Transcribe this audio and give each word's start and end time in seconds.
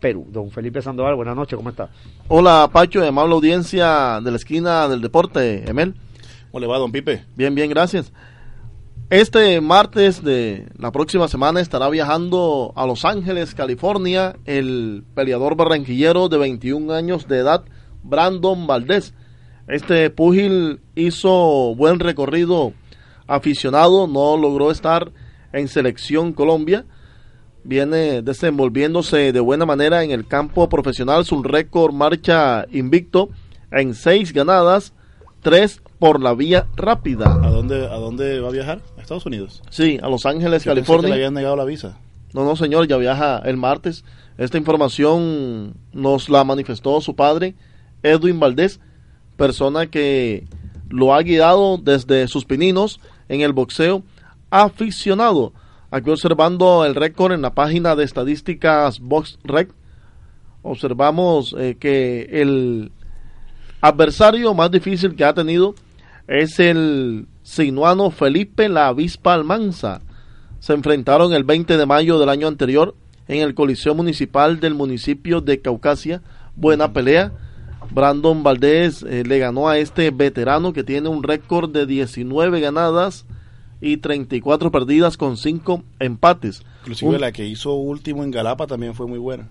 Perú. 0.00 0.26
Don 0.30 0.50
Felipe 0.50 0.82
Sandoval, 0.82 1.14
buenas 1.14 1.36
noches, 1.36 1.56
¿cómo 1.56 1.70
está? 1.70 1.90
Hola, 2.28 2.68
Pacho, 2.72 3.04
amable 3.06 3.34
audiencia 3.34 4.20
de 4.22 4.30
la 4.30 4.36
esquina 4.36 4.88
del 4.88 5.00
deporte, 5.00 5.68
Emel. 5.68 5.94
¿Cómo 6.50 6.60
le 6.60 6.66
va, 6.66 6.78
don 6.78 6.90
Pipe? 6.90 7.24
Bien, 7.36 7.54
bien, 7.54 7.70
gracias. 7.70 8.12
Este 9.10 9.60
martes 9.60 10.22
de 10.22 10.68
la 10.78 10.92
próxima 10.92 11.26
semana 11.28 11.60
estará 11.60 11.88
viajando 11.88 12.72
a 12.76 12.86
Los 12.86 13.04
Ángeles, 13.04 13.54
California, 13.54 14.36
el 14.44 15.04
peleador 15.14 15.56
barranquillero 15.56 16.28
de 16.28 16.38
21 16.38 16.92
años 16.92 17.26
de 17.26 17.38
edad, 17.38 17.64
Brandon 18.02 18.66
Valdés. 18.66 19.14
Este 19.66 20.10
púgil 20.10 20.80
hizo 20.94 21.74
buen 21.74 21.98
recorrido 21.98 22.72
aficionado, 23.26 24.06
no 24.06 24.36
logró 24.36 24.70
estar 24.70 25.12
en 25.52 25.68
selección 25.68 26.32
Colombia. 26.32 26.86
Viene 27.62 28.22
desenvolviéndose 28.22 29.32
de 29.32 29.40
buena 29.40 29.66
manera 29.66 30.02
en 30.02 30.10
el 30.10 30.26
campo 30.26 30.68
profesional. 30.68 31.24
Su 31.24 31.42
récord 31.42 31.92
marcha 31.92 32.64
invicto 32.72 33.28
en 33.70 33.94
seis 33.94 34.32
ganadas, 34.32 34.94
tres 35.42 35.80
por 35.98 36.22
la 36.22 36.34
vía 36.34 36.66
rápida. 36.76 37.26
¿A 37.30 37.50
dónde, 37.50 37.86
a 37.86 37.96
dónde 37.96 38.40
va 38.40 38.48
a 38.48 38.52
viajar? 38.52 38.80
¿A 38.96 39.02
Estados 39.02 39.26
Unidos? 39.26 39.62
Sí, 39.70 39.98
a 40.02 40.08
Los 40.08 40.24
Ángeles, 40.24 40.64
Yo 40.64 40.70
California. 40.70 41.02
que 41.02 41.08
le 41.08 41.14
habían 41.16 41.34
negado 41.34 41.56
la 41.56 41.64
visa. 41.64 41.98
No, 42.32 42.44
no, 42.44 42.56
señor, 42.56 42.86
ya 42.88 42.96
viaja 42.96 43.38
el 43.44 43.56
martes. 43.56 44.04
Esta 44.38 44.56
información 44.56 45.74
nos 45.92 46.30
la 46.30 46.44
manifestó 46.44 47.00
su 47.00 47.14
padre, 47.14 47.54
Edwin 48.02 48.40
Valdés, 48.40 48.80
persona 49.36 49.86
que 49.86 50.46
lo 50.88 51.14
ha 51.14 51.22
guiado 51.22 51.76
desde 51.76 52.26
sus 52.28 52.44
pininos 52.46 53.00
en 53.28 53.42
el 53.42 53.52
boxeo 53.52 54.02
aficionado. 54.50 55.52
Aquí 55.92 56.08
observando 56.08 56.84
el 56.84 56.94
récord 56.94 57.32
en 57.32 57.42
la 57.42 57.54
página 57.54 57.96
de 57.96 58.04
estadísticas 58.04 59.00
BoxRec, 59.00 59.72
observamos 60.62 61.54
eh, 61.58 61.76
que 61.80 62.28
el 62.30 62.92
adversario 63.80 64.54
más 64.54 64.70
difícil 64.70 65.16
que 65.16 65.24
ha 65.24 65.34
tenido 65.34 65.74
es 66.28 66.60
el 66.60 67.26
sinuano 67.42 68.12
Felipe 68.12 68.68
La 68.68 68.86
Avispa 68.86 69.34
Almanza. 69.34 70.00
Se 70.60 70.74
enfrentaron 70.74 71.32
el 71.32 71.42
20 71.42 71.76
de 71.76 71.86
mayo 71.86 72.20
del 72.20 72.28
año 72.28 72.46
anterior 72.46 72.94
en 73.26 73.40
el 73.42 73.54
Coliseo 73.54 73.94
Municipal 73.96 74.60
del 74.60 74.74
municipio 74.74 75.40
de 75.40 75.60
Caucasia. 75.60 76.22
Buena 76.54 76.92
pelea. 76.92 77.32
Brandon 77.90 78.44
Valdés 78.44 79.02
eh, 79.02 79.24
le 79.26 79.40
ganó 79.40 79.68
a 79.68 79.78
este 79.78 80.12
veterano 80.12 80.72
que 80.72 80.84
tiene 80.84 81.08
un 81.08 81.24
récord 81.24 81.68
de 81.70 81.86
19 81.86 82.60
ganadas 82.60 83.26
y 83.80 83.96
34 83.98 84.70
perdidas 84.70 85.16
con 85.16 85.36
5 85.36 85.82
empates. 86.00 86.62
Inclusive 86.82 87.10
Un- 87.14 87.20
la 87.20 87.32
que 87.32 87.46
hizo 87.46 87.74
último 87.74 88.22
en 88.24 88.30
Galapa 88.30 88.66
también 88.66 88.94
fue 88.94 89.06
muy 89.06 89.18
buena. 89.18 89.48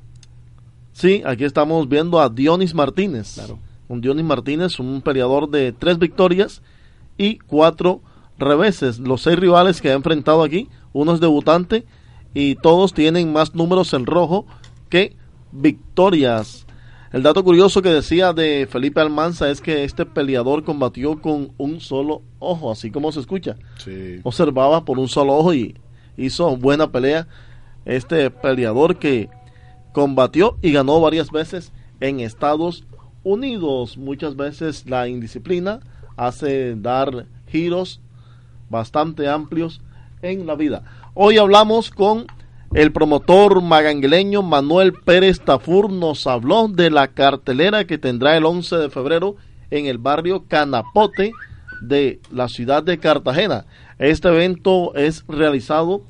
Sí, 0.94 1.22
aquí 1.26 1.44
estamos 1.46 1.88
viendo 1.88 2.20
a 2.20 2.30
Dionis 2.30 2.74
Martínez. 2.74 3.36
Claro. 3.36 3.60
Un 3.88 4.02
Dionis 4.02 4.26
Martínez, 4.26 4.80
un 4.80 5.02
peleador 5.02 5.50
de 5.50 5.72
tres 5.72 5.98
victorias 5.98 6.62
y 7.18 7.38
cuatro 7.40 8.02
reveses. 8.38 9.00
Los 9.00 9.22
seis 9.22 9.40
rivales 9.40 9.82
que 9.82 9.90
ha 9.90 9.94
enfrentado 9.94 10.44
aquí, 10.44 10.70
uno 10.94 11.14
es 11.14 11.20
debutante 11.20 11.86
y 12.34 12.56
todos 12.56 12.94
tienen 12.94 13.32
más 13.34 13.56
números 13.56 13.94
en 13.94 14.06
rojo 14.06 14.46
que 14.90 15.16
victorias. 15.52 16.66
El 17.12 17.24
dato 17.24 17.44
curioso 17.44 17.82
que 17.82 17.90
decía 17.90 18.34
de 18.34 18.68
Felipe 18.70 19.02
Almanza 19.02 19.50
es 19.50 19.62
que 19.62 19.84
este 19.84 20.06
peleador 20.06 20.64
combatió 20.64 21.20
con 21.22 21.54
un 21.58 21.80
solo 21.82 22.22
ojo, 22.38 22.72
así 22.72 22.92
como 22.92 23.12
se 23.12 23.20
escucha 23.20 23.56
Sí. 23.78 24.20
observaba 24.24 24.86
por 24.86 25.00
un 25.00 25.08
solo 25.08 25.34
ojo 25.36 25.54
y 25.54 25.76
hizo 26.18 26.56
buena 26.58 26.92
pelea. 26.92 27.28
Este 27.86 28.30
peleador 28.30 28.98
que 28.98 29.30
combatió 29.92 30.58
y 30.62 30.72
ganó 30.72 31.02
varias 31.02 31.32
veces 31.32 31.72
en 32.00 32.20
Estados 32.20 32.84
Unidos. 33.24 33.98
Muchas 33.98 34.36
veces 34.36 34.86
la 34.88 35.08
indisciplina 35.08 35.80
hace 36.16 36.76
dar 36.76 37.26
giros 37.48 38.02
bastante 38.70 39.28
amplios 39.28 39.82
en 40.22 40.46
la 40.46 40.54
vida. 40.56 40.84
Hoy 41.16 41.38
hablamos 41.40 41.90
con 41.90 42.28
el 42.74 42.92
promotor 42.92 43.62
magangueleño 43.62 44.44
Manuel 44.44 44.94
Pérez 44.94 45.40
Tafur. 45.40 45.92
Nos 45.92 46.28
habló 46.28 46.68
de 46.68 46.92
la 46.92 47.08
cartelera 47.08 47.86
que 47.86 47.98
tendrá 47.98 48.38
el 48.38 48.46
11 48.46 48.78
de 48.78 48.90
febrero 48.90 49.36
en 49.72 49.88
el 49.88 49.98
barrio 49.98 50.46
Canapote 50.48 51.32
de 51.82 52.20
la 52.32 52.48
ciudad 52.48 52.84
de 52.84 53.00
Cartagena. 53.00 53.66
Este 53.98 54.28
evento 54.28 54.94
es 54.96 55.26
realizado 55.28 56.04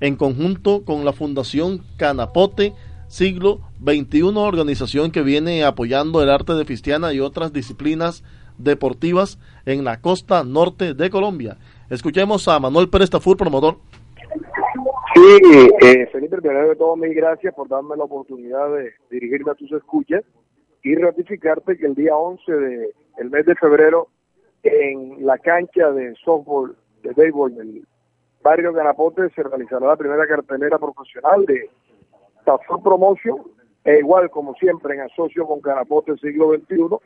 en 0.00 0.16
conjunto 0.16 0.84
con 0.84 1.04
la 1.04 1.12
Fundación 1.12 1.84
Canapote 1.96 2.74
Siglo 3.06 3.60
XXI, 3.84 4.22
organización 4.22 5.10
que 5.10 5.22
viene 5.22 5.64
apoyando 5.64 6.22
el 6.22 6.30
arte 6.30 6.54
de 6.54 6.64
Fistiana 6.64 7.12
y 7.12 7.20
otras 7.20 7.52
disciplinas 7.52 8.24
deportivas 8.58 9.38
en 9.66 9.84
la 9.84 10.00
costa 10.00 10.44
norte 10.44 10.94
de 10.94 11.10
Colombia. 11.10 11.58
Escuchemos 11.90 12.48
a 12.48 12.58
Manuel 12.58 12.88
Pérez 12.88 13.10
Tafur, 13.10 13.36
promotor. 13.36 13.78
Sí, 15.22 15.38
eh, 15.82 16.08
Felipe, 16.10 16.38
primero 16.38 16.70
de 16.70 16.74
todo, 16.74 16.96
mil 16.96 17.14
gracias 17.14 17.54
por 17.54 17.68
darme 17.68 17.96
la 17.96 18.02
oportunidad 18.02 18.74
de 18.74 18.92
dirigirme 19.08 19.52
a 19.52 19.54
tus 19.54 19.70
escuchas 19.70 20.24
y 20.82 20.96
ratificarte 20.96 21.76
que 21.76 21.86
el 21.86 21.94
día 21.94 22.16
11 22.16 22.52
de 22.52 22.90
el 23.18 23.30
mes 23.30 23.46
de 23.46 23.54
febrero 23.54 24.08
en 24.64 25.24
la 25.24 25.38
cancha 25.38 25.92
de 25.92 26.12
softball, 26.24 26.74
de 27.04 27.12
béisbol 27.12 27.54
del 27.54 27.86
barrio 28.42 28.72
Ganapote 28.72 29.30
se 29.30 29.44
realizará 29.44 29.86
la 29.86 29.96
primera 29.96 30.26
cartelera 30.26 30.76
profesional 30.76 31.46
de 31.46 31.70
Tafur 32.44 32.82
Promotion, 32.82 33.42
e 33.84 33.98
igual 33.98 34.28
como 34.28 34.54
siempre 34.54 34.94
en 34.94 35.02
asocio 35.02 35.46
con 35.46 35.60
Canapote 35.60 36.16
Siglo 36.16 36.52
XXI 36.52 36.96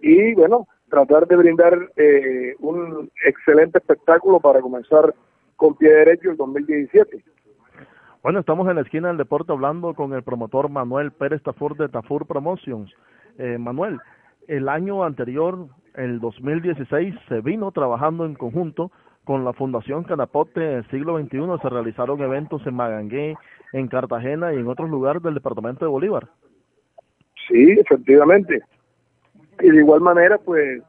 y 0.00 0.34
bueno, 0.34 0.66
tratar 0.88 1.26
de 1.26 1.36
brindar 1.36 1.90
eh, 1.96 2.54
un 2.60 3.10
excelente 3.22 3.76
espectáculo 3.80 4.40
para 4.40 4.62
comenzar 4.62 5.14
con 5.56 5.74
pie 5.74 5.90
derecho 5.90 6.30
el 6.30 6.38
2017. 6.38 7.22
Bueno, 8.26 8.40
estamos 8.40 8.68
en 8.68 8.74
la 8.74 8.80
esquina 8.80 9.06
del 9.06 9.18
deporte 9.18 9.52
hablando 9.52 9.94
con 9.94 10.12
el 10.12 10.24
promotor 10.24 10.68
Manuel 10.68 11.12
Pérez 11.12 11.40
Tafur 11.44 11.76
de 11.76 11.88
Tafur 11.88 12.26
Promotions. 12.26 12.92
Eh, 13.38 13.56
Manuel, 13.56 14.00
el 14.48 14.68
año 14.68 15.04
anterior, 15.04 15.68
el 15.94 16.18
2016, 16.18 17.14
se 17.28 17.40
vino 17.40 17.70
trabajando 17.70 18.26
en 18.26 18.34
conjunto 18.34 18.90
con 19.22 19.44
la 19.44 19.52
Fundación 19.52 20.02
Canapote 20.02 20.82
Siglo 20.90 21.20
XXI. 21.20 21.38
Se 21.62 21.68
realizaron 21.68 22.20
eventos 22.20 22.66
en 22.66 22.74
Magangué, 22.74 23.36
en 23.72 23.86
Cartagena 23.86 24.52
y 24.52 24.56
en 24.56 24.66
otros 24.66 24.90
lugares 24.90 25.22
del 25.22 25.34
departamento 25.34 25.84
de 25.84 25.92
Bolívar. 25.92 26.26
Sí, 27.46 27.76
efectivamente. 27.78 28.60
Y 29.60 29.70
de 29.70 29.76
igual 29.76 30.00
manera, 30.00 30.36
pues, 30.38 30.82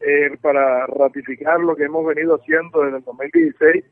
eh, 0.00 0.38
para 0.40 0.86
ratificar 0.86 1.60
lo 1.60 1.76
que 1.76 1.84
hemos 1.84 2.06
venido 2.06 2.36
haciendo 2.36 2.82
desde 2.82 2.96
el 2.96 3.04
2016, 3.04 3.84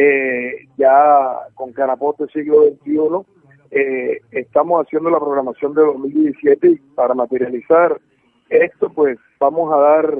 eh, 0.00 0.68
ya 0.76 1.48
con 1.54 1.72
Canapote 1.72 2.28
siglo 2.28 2.62
XXI, 2.66 3.26
eh, 3.72 4.20
estamos 4.30 4.86
haciendo 4.86 5.10
la 5.10 5.18
programación 5.18 5.74
de 5.74 5.82
2017 5.82 6.68
y 6.68 6.76
para 6.94 7.14
materializar 7.14 8.00
esto, 8.48 8.90
pues 8.90 9.18
vamos 9.40 9.72
a 9.72 9.76
dar 9.76 10.18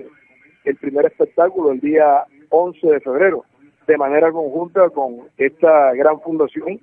el 0.65 0.77
primer 0.78 1.06
espectáculo 1.06 1.71
el 1.71 1.78
día 1.78 2.25
11 2.49 2.88
de 2.88 3.00
febrero, 3.00 3.44
de 3.87 3.97
manera 3.97 4.33
conjunta 4.33 4.91
con 4.91 5.28
esta 5.37 5.94
gran 5.94 6.21
fundación 6.22 6.81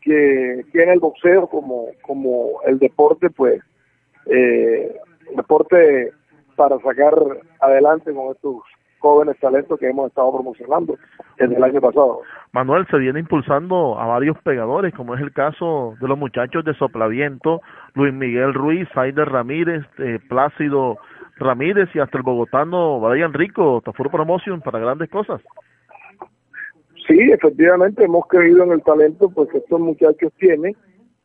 que 0.00 0.64
tiene 0.72 0.94
el 0.94 0.98
boxeo 0.98 1.46
como, 1.46 1.90
como 2.02 2.60
el 2.66 2.80
deporte, 2.80 3.30
pues, 3.30 3.62
eh, 4.26 4.96
deporte 5.36 6.10
para 6.56 6.76
sacar 6.80 7.14
adelante 7.60 8.12
con 8.12 8.32
estos 8.32 8.62
jóvenes 9.02 9.36
talentos 9.40 9.78
que 9.78 9.90
hemos 9.90 10.08
estado 10.08 10.32
promocionando 10.32 10.96
desde 11.38 11.56
el 11.56 11.64
año 11.64 11.80
pasado. 11.80 12.20
Manuel 12.52 12.86
se 12.88 12.98
viene 12.98 13.20
impulsando 13.20 13.98
a 13.98 14.06
varios 14.06 14.38
pegadores, 14.42 14.94
como 14.94 15.14
es 15.14 15.20
el 15.20 15.32
caso 15.32 15.94
de 16.00 16.08
los 16.08 16.16
muchachos 16.16 16.64
de 16.64 16.74
Soplaviento, 16.74 17.60
Luis 17.94 18.14
Miguel 18.14 18.54
Ruiz, 18.54 18.88
Aider 18.94 19.28
Ramírez, 19.28 19.84
eh, 19.98 20.20
Plácido 20.28 20.98
Ramírez 21.36 21.88
y 21.94 21.98
hasta 21.98 22.16
el 22.16 22.22
bogotano 22.22 23.00
Brian 23.00 23.32
Rico, 23.32 23.82
Tafur 23.84 24.10
Promotion 24.10 24.60
para 24.60 24.78
grandes 24.78 25.10
cosas. 25.10 25.42
Sí, 27.08 27.18
efectivamente 27.32 28.04
hemos 28.04 28.26
creído 28.28 28.62
en 28.62 28.72
el 28.72 28.82
talento 28.82 29.28
pues 29.28 29.48
que 29.50 29.58
estos 29.58 29.80
muchachos 29.80 30.32
tienen 30.38 30.76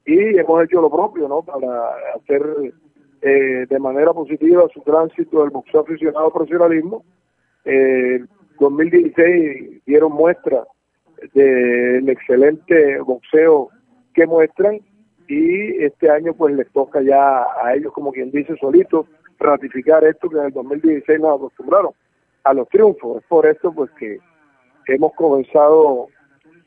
y 0.06 0.39
hemos 0.39 0.63
hecho 0.63 0.81
lo 0.81 0.89
propio, 0.89 1.27
¿no? 1.27 1.44
Para 1.44 1.91
hacer 2.15 2.41
eh, 3.21 3.65
de 3.68 3.80
manera 3.80 4.13
positiva 4.13 4.63
su 4.73 4.81
tránsito 4.81 5.41
del 5.41 5.50
boxeo 5.50 5.81
aficionado 5.81 6.27
al 6.27 6.31
profesionalismo. 6.31 7.03
Eh, 7.69 8.24
2016 8.62 9.84
dieron 9.86 10.14
muestra 10.14 10.64
del 11.34 12.08
excelente 12.08 12.98
boxeo 13.02 13.69
que 14.14 14.25
muestran 14.25 14.80
y 15.28 15.84
este 15.84 16.10
año 16.10 16.34
pues 16.34 16.56
les 16.56 16.72
toca 16.72 17.02
ya 17.02 17.46
a 17.62 17.75
ellos 17.75 17.92
como 17.92 18.14
quien 18.14 18.31
dice 18.31 18.56
solito 18.56 19.06
ratificar 19.38 20.06
esto 20.06 20.30
que 20.30 20.38
en 20.38 20.46
el 20.46 20.54
2016 20.54 21.19
nos 21.19 21.36
acostumbraron 21.36 21.92
a 22.46 22.54
los 22.54 22.69
triunfos. 22.69 23.18
Es 23.18 23.28
por 23.28 23.46
esto 23.46 23.74
pues 23.74 23.92
que 24.00 24.18
hemos 24.88 25.14
comenzado 25.16 26.08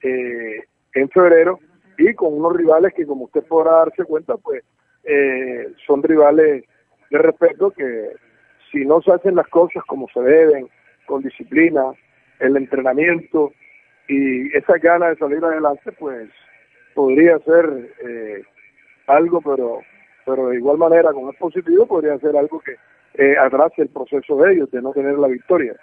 eh, 0.03 0.63
en 0.93 1.09
febrero 1.09 1.61
y 1.97 2.13
con 2.13 2.35
unos 2.35 2.55
rivales 2.57 2.93
que 2.93 3.07
como 3.07 3.25
usted 3.25 3.43
podrá 3.45 3.73
darse 3.73 4.05
cuenta 4.05 4.37
pues 4.37 4.63
eh, 5.05 5.73
son 5.87 6.03
rivales 6.03 6.63
de 7.11 7.19
respeto 7.19 7.71
que 7.71 8.11
si 8.71 8.85
no 8.85 9.01
se 9.01 9.13
hacen 9.13 9.35
las 9.35 9.49
cosas 9.49 9.83
como 9.87 10.07
se 10.13 10.21
deben, 10.21 10.69
con 11.11 11.23
disciplina, 11.23 11.83
el 12.39 12.57
entrenamiento 12.57 13.53
y 14.09 14.57
esa 14.57 14.79
ganas 14.79 15.11
de 15.11 15.17
salir 15.17 15.45
adelante, 15.45 15.93
pues 15.93 16.31
podría 16.95 17.39
ser 17.41 17.67
eh, 18.07 18.43
algo, 19.07 19.41
pero 19.43 19.81
pero 20.25 20.49
de 20.49 20.57
igual 20.57 20.79
manera, 20.79 21.13
como 21.13 21.31
es 21.31 21.37
positivo, 21.39 21.87
podría 21.87 22.17
ser 22.19 22.37
algo 22.37 22.61
que 22.61 22.77
eh, 23.15 23.37
atrase 23.39 23.83
el 23.83 23.89
proceso 23.89 24.37
de 24.37 24.53
ellos, 24.53 24.71
de 24.71 24.81
no 24.81 24.93
tener 24.93 25.19
la 25.19 25.29
victoria. 25.29 25.75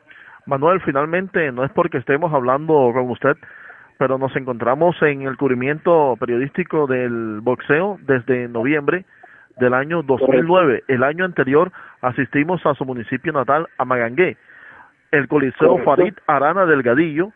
Manuel, 0.45 0.79
finalmente, 0.81 1.51
no 1.51 1.65
es 1.65 1.71
porque 1.71 1.97
estemos 1.97 2.33
hablando 2.33 2.91
con 2.93 3.09
usted, 3.09 3.35
pero 3.97 4.17
nos 4.17 4.33
encontramos 4.35 4.95
en 5.01 5.23
el 5.23 5.35
cubrimiento 5.35 6.15
periodístico 6.17 6.87
del 6.87 7.41
boxeo 7.41 7.99
desde 8.03 8.47
noviembre 8.47 9.05
del 9.59 9.73
año 9.73 10.03
2009. 10.03 10.83
El 10.87 11.03
año 11.03 11.25
anterior 11.25 11.71
asistimos 12.01 12.65
a 12.65 12.75
su 12.75 12.85
municipio 12.85 13.33
natal, 13.33 13.67
a 13.77 13.83
Magangué. 13.83 14.37
El 15.11 15.27
Coliseo 15.27 15.77
Farid 15.79 16.13
Arana 16.27 16.65
Delgadillo 16.65 17.31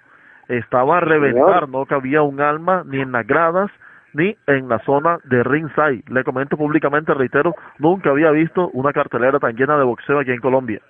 estaba 0.47 0.97
a 0.97 1.01
reventar, 1.01 1.69
no 1.69 1.85
cabía 1.85 2.21
un 2.21 2.41
alma 2.41 2.83
ni 2.85 3.00
en 3.00 3.12
las 3.12 3.25
gradas 3.25 3.71
ni 4.13 4.35
en 4.47 4.68
la 4.68 4.79
zona 4.79 5.19
de 5.23 5.41
ringside. 5.44 6.03
Le 6.09 6.23
comento 6.23 6.57
públicamente, 6.57 7.13
reitero, 7.13 7.56
nunca 7.79 8.09
había 8.09 8.31
visto 8.31 8.69
una 8.73 8.91
cartelera 8.91 9.39
tan 9.39 9.56
llena 9.56 9.77
de 9.77 9.85
boxeo 9.85 10.19
aquí 10.19 10.31
en 10.31 10.41
Colombia. 10.41 10.81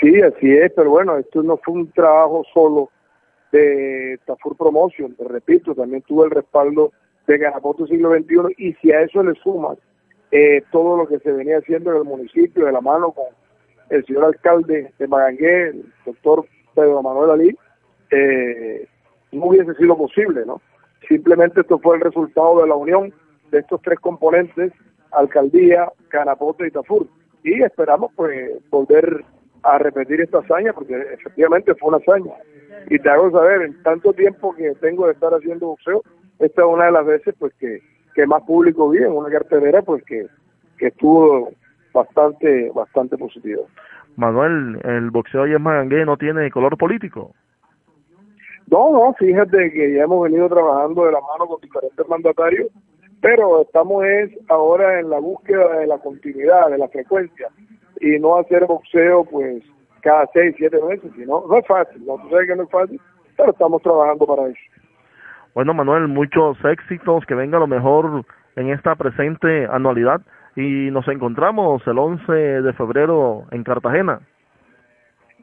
Sí, 0.00 0.20
así 0.22 0.56
es, 0.56 0.72
pero 0.74 0.90
bueno, 0.90 1.18
esto 1.18 1.42
no 1.42 1.58
fue 1.58 1.74
un 1.74 1.90
trabajo 1.92 2.44
solo 2.52 2.90
de 3.52 4.18
Tafur 4.24 4.56
Promotion, 4.56 5.14
te 5.14 5.24
repito, 5.28 5.74
también 5.74 6.02
tuvo 6.02 6.24
el 6.24 6.30
respaldo 6.30 6.92
de 7.26 7.38
Ganapoto 7.38 7.86
Siglo 7.86 8.12
XXI 8.14 8.54
y 8.56 8.72
si 8.74 8.92
a 8.92 9.02
eso 9.02 9.22
le 9.22 9.34
sumas 9.34 9.78
eh, 10.30 10.62
todo 10.72 10.96
lo 10.96 11.06
que 11.06 11.18
se 11.20 11.30
venía 11.30 11.58
haciendo 11.58 11.90
en 11.90 11.98
el 11.98 12.04
municipio 12.04 12.66
de 12.66 12.72
la 12.72 12.80
mano 12.80 13.12
con 13.12 13.26
el 13.90 14.04
señor 14.04 14.24
alcalde 14.24 14.92
de 14.98 15.08
Magangué, 15.08 15.68
el 15.68 15.92
doctor 16.04 16.46
Pedro 16.74 17.02
Manuel 17.02 17.30
Ali, 17.30 17.58
eh, 18.10 18.86
no 19.32 19.46
hubiese 19.46 19.74
sido 19.74 19.96
posible, 19.96 20.44
¿no? 20.46 20.60
Simplemente 21.08 21.60
esto 21.60 21.78
fue 21.78 21.96
el 21.96 22.02
resultado 22.02 22.62
de 22.62 22.68
la 22.68 22.74
unión 22.74 23.12
de 23.50 23.58
estos 23.58 23.80
tres 23.82 23.98
componentes, 24.00 24.72
alcaldía, 25.12 25.90
Canapote 26.08 26.66
y 26.66 26.70
Tafur. 26.70 27.06
Y 27.44 27.62
esperamos 27.62 28.12
pues 28.16 28.52
volver 28.70 29.24
a 29.62 29.78
repetir 29.78 30.20
esta 30.20 30.38
hazaña 30.38 30.72
porque 30.72 30.94
efectivamente 31.12 31.74
fue 31.74 31.88
una 31.88 31.98
hazaña. 31.98 32.32
Y 32.88 32.98
te 32.98 33.08
hago 33.08 33.30
saber, 33.30 33.62
en 33.62 33.82
tanto 33.82 34.12
tiempo 34.12 34.54
que 34.54 34.74
tengo 34.80 35.06
de 35.06 35.12
estar 35.12 35.32
haciendo 35.32 35.68
boxeo, 35.68 36.02
esta 36.38 36.62
es 36.62 36.68
una 36.68 36.86
de 36.86 36.92
las 36.92 37.06
veces 37.06 37.34
pues 37.38 37.52
que, 37.54 37.80
que 38.14 38.26
más 38.26 38.42
público 38.42 38.90
vi 38.90 38.98
en 38.98 39.12
una 39.12 39.30
cartelera 39.30 39.82
pues 39.82 40.02
que, 40.04 40.26
que 40.78 40.88
estuvo 40.88 41.50
bastante 41.96 42.70
bastante 42.74 43.16
positivo. 43.16 43.66
Manuel, 44.16 44.80
el 44.84 45.10
boxeo 45.10 45.46
en 45.46 45.62
Magangué 45.62 46.04
no 46.04 46.16
tiene 46.16 46.50
color 46.50 46.76
político. 46.76 47.32
No, 48.68 48.90
no, 48.90 49.14
fíjate 49.14 49.70
que 49.72 49.94
ya 49.94 50.04
hemos 50.04 50.24
venido 50.24 50.48
trabajando 50.48 51.04
de 51.04 51.12
la 51.12 51.20
mano 51.20 51.46
con 51.46 51.60
diferentes 51.60 52.08
mandatarios, 52.08 52.68
pero 53.20 53.62
estamos 53.62 54.04
es 54.04 54.30
ahora 54.48 54.98
en 55.00 55.10
la 55.10 55.20
búsqueda 55.20 55.78
de 55.78 55.86
la 55.86 55.98
continuidad, 55.98 56.70
de 56.70 56.78
la 56.78 56.88
frecuencia, 56.88 57.48
y 58.00 58.18
no 58.18 58.36
hacer 58.36 58.66
boxeo 58.66 59.24
pues 59.24 59.62
cada 60.02 60.28
seis, 60.32 60.54
siete 60.58 60.78
meses, 60.82 61.10
sino 61.14 61.44
no 61.48 61.58
es 61.58 61.66
fácil, 61.66 62.04
no 62.06 62.16
tú 62.18 62.30
sabes 62.30 62.48
que 62.48 62.56
no 62.56 62.64
es 62.64 62.70
fácil, 62.70 63.00
pero 63.36 63.50
estamos 63.50 63.82
trabajando 63.82 64.26
para 64.26 64.48
eso. 64.48 64.60
Bueno, 65.54 65.72
Manuel, 65.72 66.08
muchos 66.08 66.58
éxitos, 66.64 67.24
que 67.26 67.34
venga 67.34 67.58
lo 67.58 67.66
mejor 67.66 68.24
en 68.56 68.70
esta 68.70 68.94
presente 68.96 69.66
anualidad 69.66 70.20
y 70.56 70.90
nos 70.90 71.06
encontramos 71.08 71.86
el 71.86 71.98
11 71.98 72.32
de 72.32 72.72
febrero 72.72 73.44
en 73.50 73.62
Cartagena. 73.62 74.20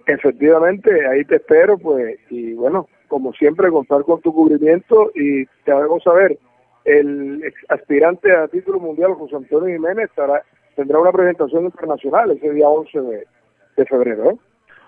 Efectivamente, 0.07 1.07
ahí 1.07 1.23
te 1.23 1.37
espero, 1.37 1.77
pues, 1.77 2.19
y 2.29 2.53
bueno, 2.53 2.87
como 3.07 3.31
siempre, 3.33 3.69
contar 3.69 4.03
con 4.03 4.19
tu 4.21 4.33
cubrimiento 4.33 5.11
y 5.15 5.45
te 5.63 5.71
hago 5.71 5.99
saber, 6.01 6.37
el 6.83 7.41
aspirante 7.69 8.35
a 8.35 8.47
título 8.47 8.79
mundial, 8.79 9.13
José 9.13 9.37
Antonio 9.37 9.73
Jiménez, 9.73 10.09
estará, 10.09 10.43
tendrá 10.75 10.99
una 10.99 11.11
presentación 11.11 11.65
internacional 11.65 12.31
ese 12.31 12.51
día 12.51 12.67
11 12.67 13.01
de, 13.01 13.85
febrero. 13.85 14.31
¿eh? 14.31 14.37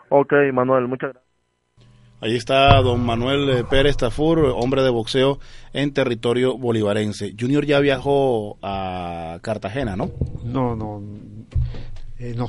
Ok, 0.10 0.34
Manuel, 0.52 0.88
muchas 0.88 1.12
gracias. 1.12 1.25
Ahí 2.22 2.36
está 2.36 2.82
don 2.82 3.06
Manuel 3.06 3.50
eh, 3.50 3.64
Pérez 3.64 3.98
Tafur, 3.98 4.40
hombre 4.40 4.84
de 4.84 4.90
boxeo 4.90 5.40
en 5.74 5.94
territorio 5.94 6.58
bolivarense. 6.58 7.34
Junior 7.40 7.66
ya 7.66 7.80
viajó 7.80 8.58
a 8.62 9.40
Cartagena, 9.42 9.96
¿no? 9.96 10.12
No, 10.44 10.76
no. 10.76 11.02
Eh, 12.18 12.34
no 12.36 12.44